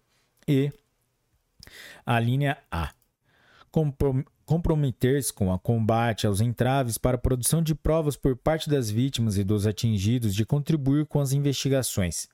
[0.47, 0.71] E
[2.05, 2.93] a linha A.
[4.45, 9.35] Comprometer-se com o combate aos entraves para a produção de provas por parte das vítimas
[9.37, 12.29] e dos atingidos de contribuir com as investigações.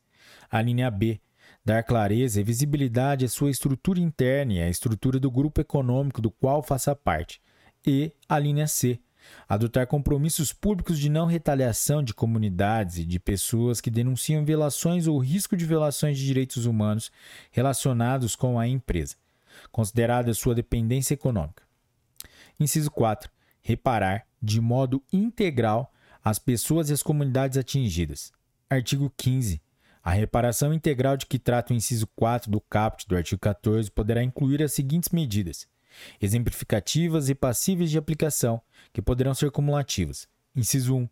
[0.49, 1.19] A linha B.
[1.63, 6.31] Dar clareza e visibilidade à sua estrutura interna e à estrutura do grupo econômico do
[6.31, 7.41] qual faça parte.
[7.85, 8.99] E a linha C.
[9.47, 15.17] Adotar compromissos públicos de não retaliação de comunidades e de pessoas que denunciam violações ou
[15.17, 17.11] risco de violações de direitos humanos
[17.51, 19.15] relacionados com a empresa,
[19.71, 21.63] considerada sua dependência econômica.
[22.59, 23.29] Inciso 4.
[23.61, 28.31] Reparar, de modo integral, as pessoas e as comunidades atingidas.
[28.69, 29.61] Artigo 15.
[30.07, 34.23] A reparação integral de que trata o inciso 4 do caput do artigo 14 poderá
[34.23, 35.67] incluir as seguintes medidas:
[36.21, 38.61] exemplificativas e passíveis de aplicação,
[38.93, 40.25] que poderão ser cumulativas.
[40.55, 41.09] Inciso 1.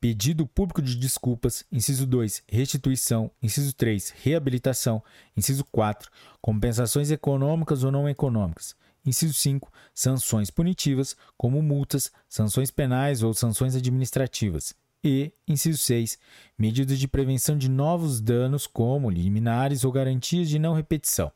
[0.00, 1.64] Pedido público de desculpas.
[1.72, 2.44] Inciso 2.
[2.48, 3.32] Restituição.
[3.42, 4.14] Inciso 3.
[4.22, 5.02] Reabilitação.
[5.36, 6.08] Inciso 4.
[6.40, 8.76] Compensações econômicas ou não econômicas.
[9.04, 9.72] Inciso 5.
[9.92, 14.72] Sanções punitivas, como multas, sanções penais ou sanções administrativas.
[15.02, 16.18] E, inciso 6,
[16.58, 21.32] medidas de prevenção de novos danos, como liminares ou garantias de não repetição.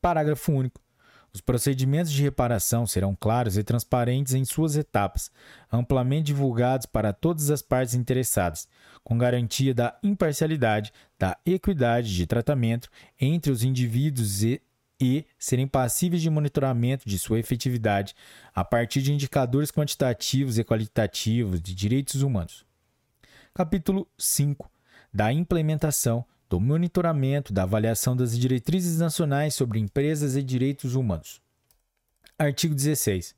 [0.00, 0.80] Parágrafo único.
[1.34, 5.30] Os procedimentos de reparação serão claros e transparentes em suas etapas,
[5.72, 8.68] amplamente divulgados para todas as partes interessadas,
[9.02, 14.60] com garantia da imparcialidade, da equidade de tratamento entre os indivíduos e
[15.02, 18.14] e serem passíveis de monitoramento de sua efetividade
[18.54, 22.64] a partir de indicadores quantitativos e qualitativos de direitos humanos.
[23.52, 24.70] Capítulo 5
[25.12, 31.42] da implementação, do monitoramento, da avaliação das diretrizes nacionais sobre empresas e direitos humanos.
[32.38, 33.34] Artigo 16.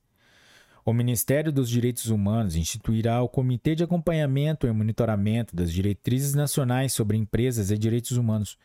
[0.86, 6.92] O Ministério dos Direitos Humanos instituirá o Comitê de Acompanhamento e Monitoramento das Diretrizes Nacionais
[6.92, 8.58] sobre Empresas e Direitos Humanos,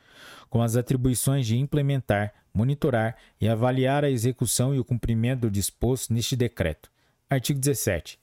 [0.49, 6.13] com as atribuições de implementar, monitorar e avaliar a execução e o cumprimento do disposto
[6.13, 6.91] neste decreto.
[7.29, 8.19] Artigo 17.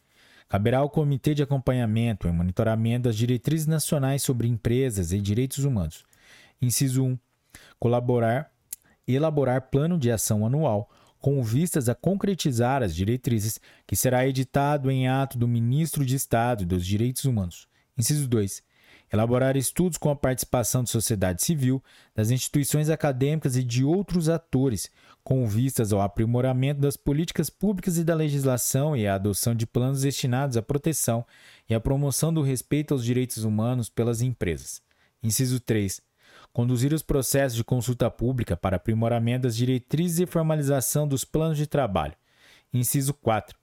[0.46, 6.04] Caberá ao Comitê de Acompanhamento e Monitoramento das Diretrizes Nacionais sobre Empresas e Direitos Humanos.
[6.60, 7.18] Inciso 1.
[7.78, 8.52] Colaborar,
[9.08, 10.90] elaborar plano de ação anual
[11.26, 16.64] com vistas a concretizar as diretrizes, que será editado em ato do Ministro de Estado
[16.64, 17.66] dos Direitos Humanos.
[17.98, 18.62] Inciso 2.
[19.12, 21.82] Elaborar estudos com a participação da sociedade civil,
[22.14, 24.88] das instituições acadêmicas e de outros atores,
[25.24, 30.02] com vistas ao aprimoramento das políticas públicas e da legislação e à adoção de planos
[30.02, 31.26] destinados à proteção
[31.68, 34.80] e à promoção do respeito aos direitos humanos pelas empresas.
[35.20, 36.00] Inciso 3
[36.56, 41.66] conduzir os processos de consulta pública para aprimoramento das diretrizes e formalização dos planos de
[41.66, 42.14] trabalho.
[42.72, 43.54] Inciso 4.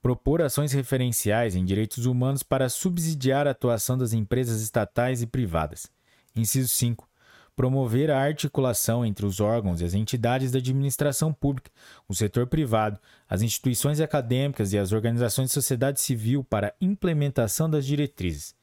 [0.00, 5.90] Propor ações referenciais em direitos humanos para subsidiar a atuação das empresas estatais e privadas.
[6.34, 7.06] Inciso 5.
[7.54, 11.70] Promover a articulação entre os órgãos e as entidades da administração pública,
[12.08, 12.98] o setor privado,
[13.28, 18.54] as instituições acadêmicas e as organizações de sociedade civil para implementação das diretrizes.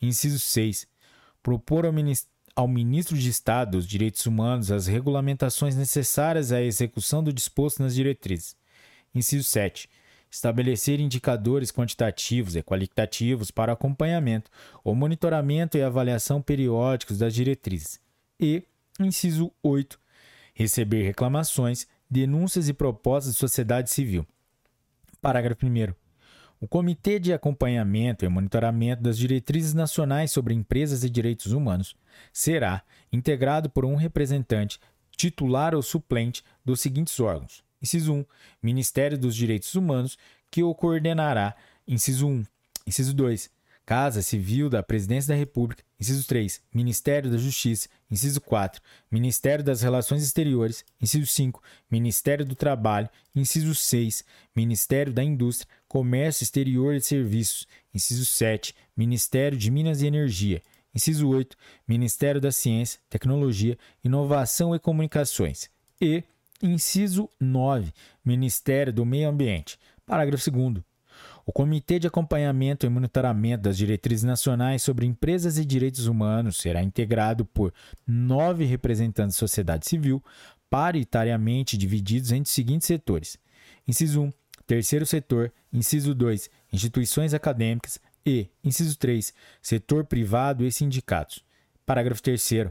[0.00, 0.86] Inciso 6.
[1.42, 1.92] Propor ao
[2.54, 7.94] ao ministro de Estado dos Direitos Humanos as regulamentações necessárias à execução do disposto nas
[7.94, 8.56] diretrizes.
[9.14, 9.88] Inciso 7.
[10.30, 14.50] Estabelecer indicadores quantitativos e qualitativos para acompanhamento,
[14.84, 18.00] o monitoramento e avaliação periódicos das diretrizes.
[18.38, 18.62] E,
[19.00, 19.98] inciso 8.
[20.54, 24.26] Receber reclamações, denúncias e propostas da sociedade civil.
[25.20, 26.09] Parágrafo 1.
[26.60, 31.96] O Comitê de Acompanhamento e Monitoramento das Diretrizes Nacionais sobre Empresas e Direitos Humanos
[32.34, 34.78] será integrado por um representante
[35.16, 38.26] titular ou suplente dos seguintes órgãos: Inciso 1,
[38.62, 40.18] Ministério dos Direitos Humanos,
[40.50, 41.56] que o coordenará.
[41.88, 42.44] Inciso 1.
[42.86, 43.50] Inciso 2,
[43.90, 45.82] Casa Civil da Presidência da República.
[45.98, 46.62] Inciso 3.
[46.72, 47.88] Ministério da Justiça.
[48.08, 48.80] Inciso 4.
[49.10, 50.84] Ministério das Relações Exteriores.
[51.02, 51.60] Inciso 5.
[51.90, 53.08] Ministério do Trabalho.
[53.34, 54.24] Inciso 6.
[54.54, 57.66] Ministério da Indústria, Comércio Exterior e Serviços.
[57.92, 58.72] Inciso 7.
[58.96, 60.62] Ministério de Minas e Energia.
[60.94, 61.56] Inciso 8.
[61.86, 65.68] Ministério da Ciência, Tecnologia, Inovação e Comunicações.
[66.00, 66.22] E,
[66.62, 67.92] inciso 9.
[68.24, 69.80] Ministério do Meio Ambiente.
[70.06, 70.76] Parágrafo 2.
[71.44, 76.84] O Comitê de Acompanhamento e Monitoramento das Diretrizes Nacionais sobre Empresas e Direitos Humanos será
[76.84, 77.74] integrado por
[78.06, 80.22] nove representantes da sociedade civil,
[80.70, 83.36] paritariamente divididos entre os seguintes setores:
[83.88, 84.32] Inciso 1,
[84.70, 91.44] Terceiro Setor, Inciso 2, Instituições Acadêmicas e, Inciso 3, Setor Privado e Sindicatos.
[91.84, 92.68] Parágrafo 3.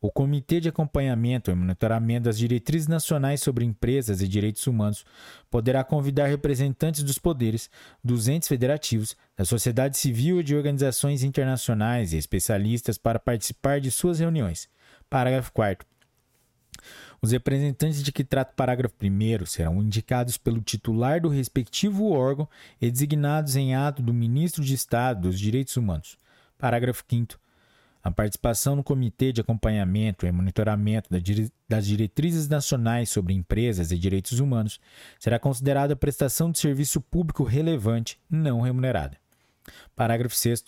[0.00, 5.04] O Comitê de Acompanhamento e Monitoramento das Diretrizes Nacionais sobre Empresas e Direitos Humanos
[5.50, 7.68] poderá convidar representantes dos poderes,
[8.02, 13.90] dos entes federativos, da sociedade civil e de organizações internacionais e especialistas para participar de
[13.90, 14.70] suas reuniões.
[15.10, 15.91] Parágrafo 4.
[17.24, 22.48] Os representantes de que trata o parágrafo 1 serão indicados pelo titular do respectivo órgão
[22.80, 26.18] e designados em ato do Ministro de Estado dos Direitos Humanos.
[26.58, 27.38] Parágrafo 5.
[28.02, 31.08] A participação no Comitê de Acompanhamento e Monitoramento
[31.68, 34.80] das Diretrizes Nacionais sobre Empresas e Direitos Humanos
[35.20, 39.16] será considerada prestação de serviço público relevante não remunerada.
[39.94, 40.64] Parágrafo 6.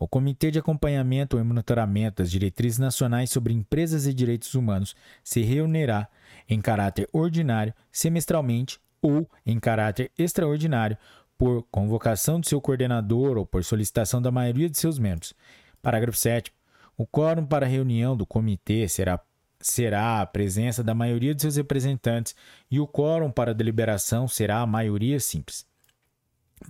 [0.00, 5.42] O Comitê de Acompanhamento e Monitoramento das Diretrizes Nacionais sobre Empresas e Direitos Humanos se
[5.42, 6.08] reunirá
[6.48, 10.96] em caráter ordinário, semestralmente ou em caráter extraordinário,
[11.36, 15.34] por convocação de seu coordenador ou por solicitação da maioria de seus membros.
[15.82, 16.50] Parágrafo 7.
[16.96, 19.20] O quórum para a reunião do comitê será,
[19.60, 22.34] será a presença da maioria de seus representantes
[22.70, 25.66] e o quórum para a deliberação será a maioria simples.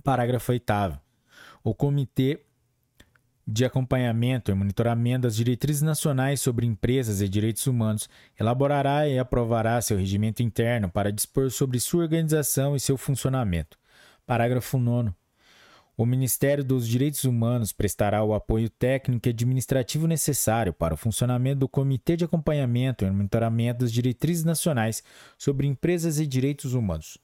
[0.03, 0.99] Parágrafo 8.
[1.63, 2.41] O comitê
[3.51, 9.81] de acompanhamento e monitoramento das diretrizes nacionais sobre empresas e direitos humanos elaborará e aprovará
[9.81, 13.77] seu regimento interno para dispor sobre sua organização e seu funcionamento.
[14.25, 15.11] Parágrafo 9.
[15.97, 21.59] O Ministério dos Direitos Humanos prestará o apoio técnico e administrativo necessário para o funcionamento
[21.59, 25.03] do Comitê de Acompanhamento e Monitoramento das Diretrizes Nacionais
[25.37, 27.17] sobre Empresas e Direitos Humanos.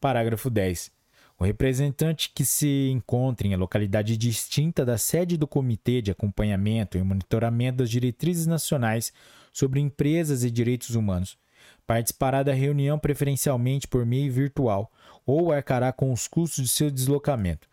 [0.00, 0.97] Parágrafo 10.
[1.38, 7.02] O representante que se encontre em localidade distinta da sede do Comitê de Acompanhamento e
[7.02, 9.12] Monitoramento das Diretrizes Nacionais
[9.52, 11.38] sobre Empresas e Direitos Humanos
[11.86, 14.92] participará da reunião preferencialmente por meio virtual
[15.24, 17.68] ou arcará com os custos de seu deslocamento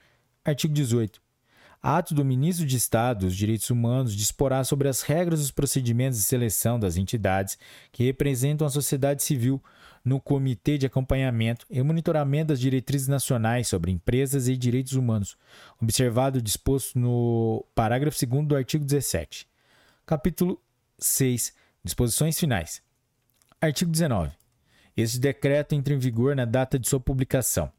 [0.45, 1.24] Artigo 18.
[1.87, 6.23] Ato do Ministro de Estado dos Direitos Humanos disporá sobre as regras dos procedimentos de
[6.23, 7.59] seleção das entidades
[7.91, 9.63] que representam a sociedade civil
[10.03, 15.37] no Comitê de Acompanhamento e Monitoramento das Diretrizes Nacionais sobre Empresas e Direitos Humanos,
[15.79, 19.47] observado o disposto no parágrafo 2 do artigo 17.
[20.07, 20.59] Capítulo
[20.97, 21.53] 6.
[21.83, 22.81] Disposições finais.
[23.61, 24.31] Artigo 19.
[24.97, 27.71] Este decreto entra em vigor na data de sua publicação.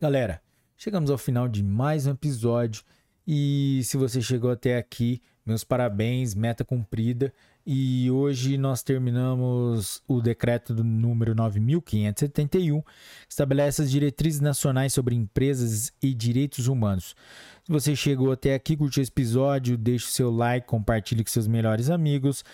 [0.00, 0.40] Galera,
[0.76, 2.84] chegamos ao final de mais um episódio
[3.26, 7.32] e se você chegou até aqui, meus parabéns, meta cumprida.
[7.64, 12.86] E hoje nós terminamos o decreto do número 9571, que
[13.28, 17.16] estabelece as diretrizes nacionais sobre empresas e direitos humanos.
[17.64, 21.48] Se você chegou até aqui, curtiu esse episódio, deixe o seu like, compartilhe com seus
[21.48, 22.44] melhores amigos.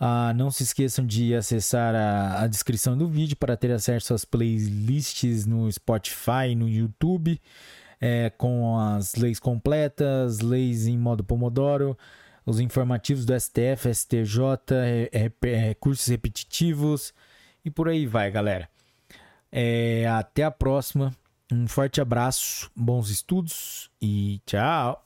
[0.00, 4.24] Ah, não se esqueçam de acessar a, a descrição do vídeo para ter acesso às
[4.24, 7.40] playlists no Spotify no YouTube
[8.00, 11.96] é, com as leis completas, leis em modo Pomodoro,
[12.44, 14.40] os informativos do STF, STJ,
[14.70, 17.12] é, é, é, recursos repetitivos
[17.64, 18.68] e por aí vai, galera.
[19.50, 21.12] É, até a próxima.
[21.52, 25.05] Um forte abraço, bons estudos e tchau!